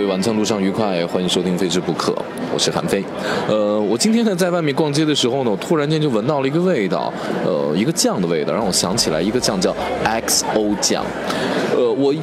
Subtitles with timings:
[0.00, 2.12] 位晚餐路上愉快，欢迎收听《非吃不可》，
[2.54, 3.04] 我是韩飞。
[3.46, 7.12] 呃，我今天呢在外面逛街的时候呢，我突然间就闻到了一个味道，
[7.44, 11.04] 呃，一个酱的味道，让我想起来一个酱叫 XO 酱。
[11.76, 12.14] 呃，我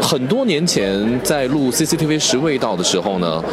[0.00, 3.44] 很多年前在录 CCTV 十味道的时候呢，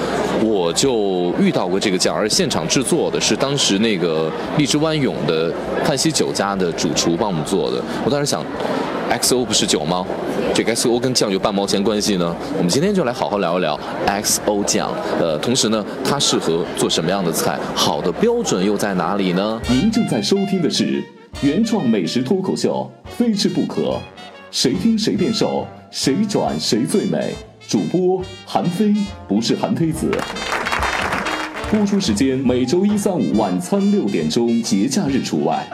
[0.41, 5.51] 我就遇到过这个酱，而现场制作的是当时那个荔枝湾涌的
[5.85, 7.83] 泮溪酒家的主厨帮我们做的。
[8.05, 8.41] 我当时想
[9.21, 10.05] ，XO 不是酒吗？
[10.53, 12.35] 这个 XO 跟酱有半毛钱关系呢？
[12.57, 14.91] 我们今天就来好好聊一聊 XO 酱。
[15.19, 17.59] 呃，同时呢，它适合做什么样的菜？
[17.75, 19.61] 好的标准又在哪里呢？
[19.69, 21.03] 您正在收听的是
[21.41, 23.81] 原创美食脱口秀《非吃不可》，
[24.51, 27.33] 谁听谁变瘦，谁转谁最美。
[27.67, 28.93] 主播韩非，
[29.27, 30.11] 不是韩非子。
[31.71, 35.65] 播出时间每周一、三、五晚餐六点钟，节假日除外。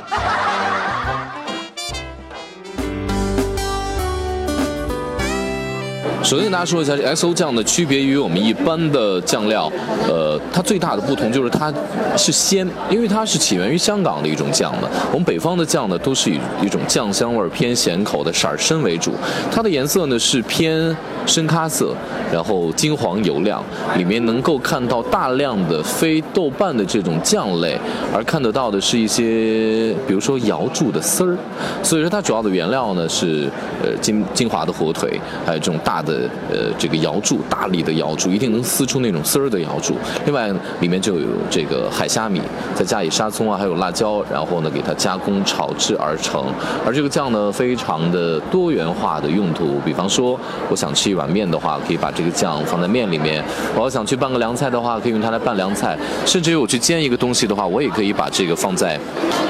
[6.21, 9.71] 首先跟大家说一下，这 XO 酱的区别于我们一般的酱料，
[10.07, 11.73] 呃，它最大的不同就是它
[12.17, 14.89] 是鲜，因为它是起源于香港的一种酱的。
[15.11, 19.13] 我们北方的酱呢，都是以一种酱香味偏咸口的色儿深为主，
[19.49, 20.95] 它的颜色呢是偏
[21.25, 21.95] 深咖色，
[22.31, 23.63] 然后金黄油亮，
[23.97, 27.79] 里面能够看到大量的非豆瓣的这种酱类，
[28.13, 31.37] 而看得到的是一些，比如说瑶柱的丝儿。
[31.81, 33.49] 所以说它主要的原料呢是
[33.81, 36.08] 呃金金华的火腿，还有这种大的。
[36.09, 39.95] 呃呃，这个瑶柱，大力的瑶柱，一定能撕出那种丝儿的瑶柱。
[40.25, 42.41] 另外，里面就有这个海虾米，
[42.73, 46.45] 再加以沙葱啊，还有辣椒，然后呢，给它加工炒制而成。
[46.83, 49.79] 而这个酱呢，非常的多元化的用途。
[49.85, 53.43] 比方说，我想吃一碗面的话，可以把这个酱放在面里面；
[53.75, 55.95] 我要想去拌个凉菜的话，可以用它来拌凉菜。
[56.25, 58.99] 甚至于我去煎一个东西的话，我也可以把这个放在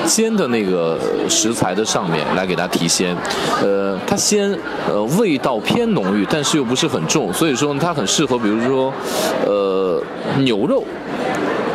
[0.06, 3.16] 煎的那个食材的上面来给它提鲜。
[3.64, 4.54] 呃，它鲜，
[4.90, 6.49] 呃，味道偏浓郁，但是。
[6.58, 8.94] 又不是很重，所以说它很适合，比如说，
[9.46, 10.02] 呃，
[10.40, 10.84] 牛肉。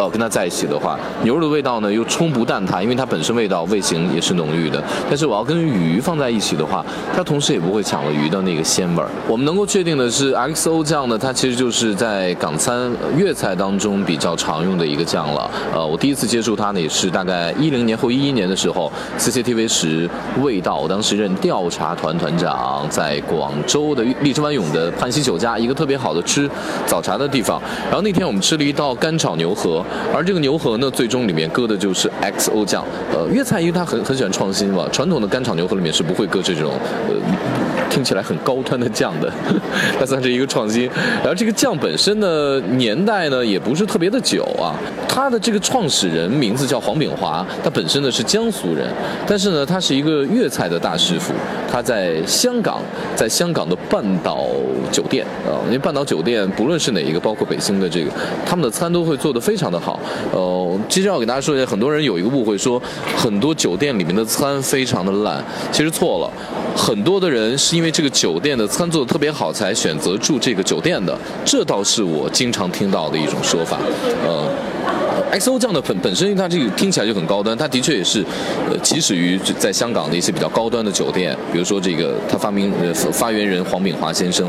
[0.08, 4.82] 跟它在一起的话，牛肉的味道呢又冲不淡它，因为它本身味道味型也是浓郁的。
[5.08, 6.84] 但是我要跟鱼放在一起的话，
[7.14, 9.08] 它同时也不会抢了鱼的那个鲜味儿。
[9.28, 15.50] 我们能够确定的是，XO 酱呢，它其实就是在港餐粤菜当中比较常用的一个酱了。
[15.74, 20.08] 呃，我第一次接触它呢，也是大概一零年或一一年的时候，CCTV 十
[20.42, 26.48] 味道，我当时任调查团团长，在广州的荔枝湾涌的泮溪酒家，一个特别好的吃
[26.86, 27.60] 早茶的地方。
[27.84, 29.84] 然后那天我们吃了一道干炒牛河。
[30.14, 32.84] 而这个牛河呢，最终里面搁的就是 XO 酱。
[33.12, 36.72] 呃，粤菜因为它很很喜欢创新嘛，传统的干炒牛河里面是不会搁这种，
[37.08, 37.14] 呃，
[37.90, 39.32] 听起来很高端的酱的，
[39.98, 40.88] 它算是一个创新。
[41.20, 44.74] 然后这个酱本身呢，年代呢也不是特别的久啊。
[45.08, 48.88] 它的这个创始人名字叫黄炳华，他本身呢是江苏人，
[49.26, 51.32] 但是呢他是一个粤菜的大师傅。
[51.70, 52.80] 他在香港，
[53.16, 54.46] 在香港的半岛
[54.92, 58.10] 酒店啊，因为半岛酒店不论是哪一个，包括北京的这个，
[58.46, 59.98] 他们的餐都会做得非常的好。
[60.32, 62.80] 呃，其实要给大家说一下，很多人有一个误会，说
[63.16, 66.30] 很多酒店里面的餐非常的烂，其实错了。
[66.76, 73.78] 很多的人是因为这个酒店的餐做的特别好，才选择住这个酒店的，这倒是我经常听到的一种说法。
[74.24, 74.63] 呃。
[75.38, 78.24] XO 酱的本本身，它这个听起来就很高端，它的确也是，
[78.70, 84.48] 呃，起始于在香港的一些比较高端的酒店，比如说这个它发明呃发源人黄炳华先生，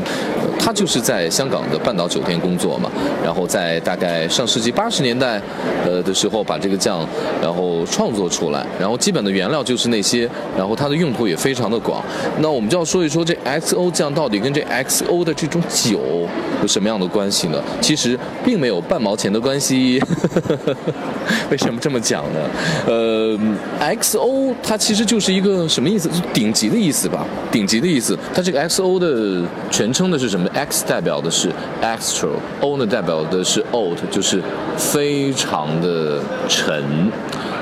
[0.60, 2.88] 他就是在香港的半岛酒店工作嘛，
[3.24, 5.42] 然后在大概上世纪八十年代，
[5.84, 7.04] 呃的时候把这个酱
[7.42, 12.00] 然后创作出来，然后基本的原料就是那些，然后它的用途也非常的广。
[12.38, 16.28] 那我们就要说一说这 XO 酱到底跟这 XO 的这种酒
[16.62, 17.60] 有什么样的关系呢？
[17.80, 20.00] 其实并没有半毛钱的关系。
[21.50, 22.40] 为什么这么讲呢？
[22.86, 23.38] 呃
[23.80, 26.08] ，XO 它其实就是一个什么意思？
[26.32, 28.18] 顶级的意思吧，顶级的意思。
[28.34, 31.50] 它这个 XO 的全称的是什么？X 代表的是
[31.82, 34.42] extra，O 呢代表的是 old，就是
[34.76, 37.10] 非常的沉。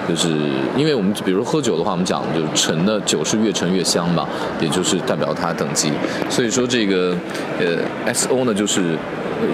[0.06, 0.28] 就是
[0.76, 4.28] 因为我们比如喝酒的话，我们讲就是陈的酒是越陈越香嘛，
[4.60, 5.90] 也就是代表它等级。
[6.28, 7.16] 所以说这个
[7.58, 8.98] 呃 XO 呢就是。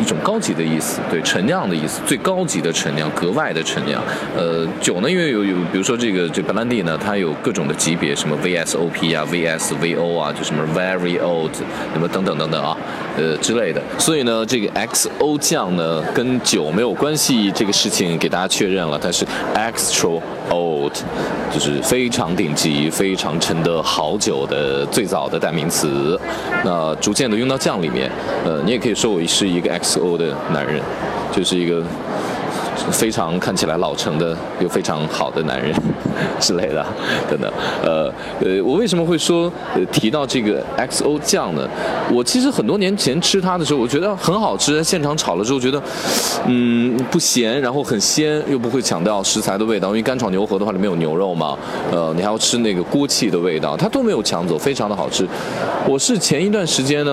[0.01, 4.03] 一种高级的意思，对陈酿的意思，最高级的陈酿，格外的陈酿。
[4.37, 11.53] 呃，酒呢，因为有有，比如说这个这白兰地呢，它有各种的级别，什么 VSOP 啊，VSVO 啊，就什么 Very Old，
[11.93, 12.77] 什么等等等等啊，
[13.17, 13.81] 呃之类的。
[13.99, 19.25] 所以呢，这个 XO 酱呢，跟酒没有关系，这个事情给大家确认了，它是
[19.55, 20.93] Extra Old，
[21.51, 26.21] 就是非常顶级、非常沉的好酒的最早的代名词。
[26.63, 28.11] 那逐渐的用到酱里面，
[28.45, 29.71] 呃，你也可以说我是一个。
[29.71, 30.83] XO 的男人，
[31.31, 31.81] 就是一个
[32.91, 35.73] 非常看起来老成的又非常好的男人。
[36.41, 36.85] 之类的
[37.29, 37.53] 等等。
[37.83, 41.69] 呃呃，我为什么会说呃提到这个 XO 酱呢？
[42.13, 45.83] 我其实很多年前吃它的时候，我觉得很好吃，现场炒了之后觉得
[46.47, 51.57] 嗯不咸，然后很鲜，又不会抢掉食材的味道，因为干炒牛河的话里面有牛肉嘛，
[51.91, 55.27] 呃，你还要吃那个锅气的味道，它都没有抢走，非常的好吃。
[55.87, 57.11] 我是前一段时间呢，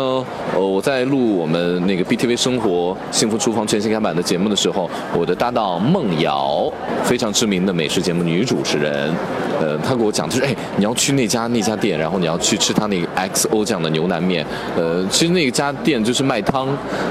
[0.56, 6.72] 呃，我在录我们那个 BTV 生活幸福厨房全新改版的节目的时候，我的搭档梦瑶，
[7.04, 9.14] 非常知名的美食节目女主持人，人
[9.60, 14.46] 呃，他给我讲，就是哎，你要去那家那家店，然后你要去吃他那个 XO 酱的牛腩面，
[14.76, 16.68] 呃，其实那家店就是卖汤，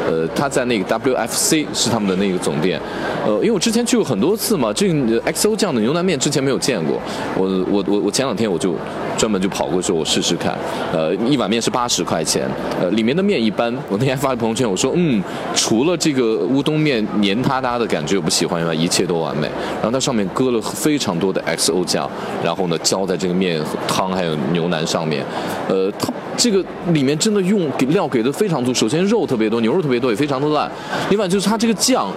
[0.06, 2.80] 呃，他在那个 WFC 是他们的那个总店，
[3.26, 7.00] 呃，因为我之前去过很多次嘛，这个 XO 酱的牛腩面之前没有见过，
[7.36, 8.76] 我我我我前两天我就
[9.18, 10.56] 专门就跑过去我试试看，
[10.92, 12.48] 呃，一碗面是八十块钱，
[12.80, 15.20] 呃，里面的面一般，我那天发了朋友圈，我说嗯，
[15.54, 22.08] 除了这个乌冬面黏塌塌的感觉我不喜欢以外，一切都完美，然后它上面搁了非常多的 XO 肉酱，
[22.42, 25.22] 然后呢浇在这个面汤还有牛腩上面，
[25.68, 30.70] 呃，它这个里面真的用料给的非常足，首先肉特别多，牛肉特别多，也非常的烂，
[31.10, 32.08] 另外就是它这个酱。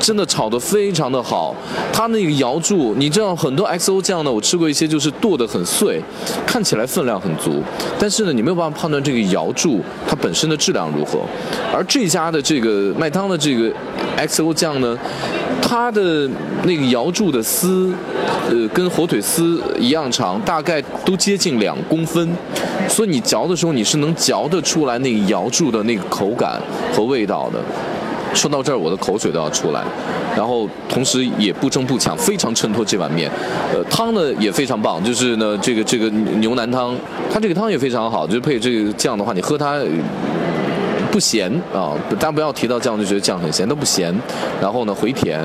[0.00, 1.54] 真的炒得非常的好，
[1.92, 6.02] 它那个瑶柱，你知道很多 XO 酱呢，我吃过一些就是剁得很碎，
[6.44, 7.62] 看起来分量很足，
[8.00, 11.20] 但是呢，你没有办法判断这个瑶柱它本身的质量如何。
[11.72, 13.72] 而这家的这个卖汤的这个
[14.18, 14.96] XO 酱呢，
[15.60, 16.28] 它的
[16.64, 17.92] 那个瑶柱的丝，
[18.48, 22.28] 呃，跟火腿丝一样长，大概都接近两公分，
[22.88, 26.60] 所以你嚼的时候你是能嚼得出来那个瑶柱的那个口感
[26.92, 27.58] 和味道的。
[28.34, 29.82] 说到这儿，我的口水都要出来，
[30.34, 33.30] 然后同时也不争不抢，非常衬托这碗面。
[33.74, 36.96] 呃，汤呢也非常棒，就是呢这个这个牛腩汤，
[37.30, 39.78] 它这个汤也非常好，就配这个酱的话，你喝它。
[41.12, 44.12] 不咸啊，大家不要提到酱就觉得酱很咸，都不咸。
[44.60, 45.38] 然后呢，回甜。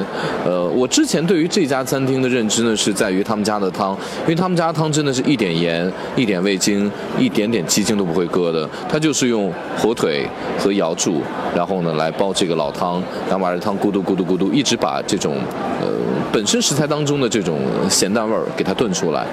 [0.45, 3.91] 呃，我之前对于这家餐厅的认知呢，是在于他们家的汤，
[4.21, 10.25] 因为他们家汤真的是一点盐、一点味精、一点点鸡精都不会搁的，它就是用火腿
[10.57, 11.21] 和瑶柱，
[11.53, 15.35] 然后呢来煲这个老汤，然后把这汤咕嘟咕嘟咕嘟，一直把这种
[15.81, 15.87] 呃
[16.31, 17.59] 本身食材当中的这种
[17.89, 19.25] 咸淡味儿给它炖出来。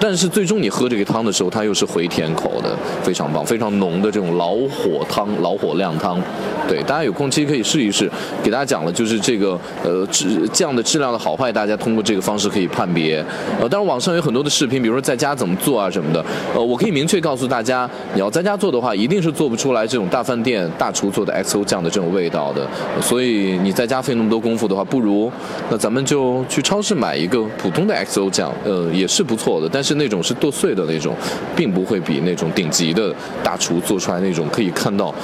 [0.00, 5.28] 但是最终你喝这个汤的时候，它又是回甜口的，非常棒，非常浓的这种老火汤。
[5.40, 6.20] 老火靓汤，
[6.68, 8.10] 对，大家有空其实可以试一试。
[8.42, 13.24] 给大家讲了，就是这个呃质酱的质量的好坏，大家通过这个方式可以判别。
[13.60, 16.24] 呃，当然网上有很多的视频，比如说在家怎么做啊什么的。
[16.54, 22.66] 呃，我可以明确告诉大家，你要在家做的话，一定是做不出来这种大饭店大厨做的 XO 酱的这种味道的。
[23.00, 25.30] 所以你在家费那么多功夫的话，不如
[25.70, 29.68] 那咱们就去超市买一个普通的 XO 酱，呃，也是不错的。
[29.70, 31.14] 但是那种是剁碎的那种，
[31.56, 35.14] 并不会比那种顶级的大厨做出来那种可以看到。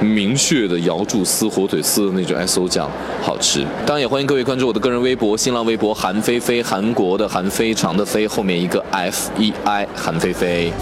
[0.00, 2.90] 明确的瑶柱丝、火腿丝的那种 XO 酱
[3.20, 10.72] 好吃，当然也欢迎各位关注我的个人微博、新浪微博韩菲菲，韩国的韩非常的非后面一个 F E I 韩菲菲。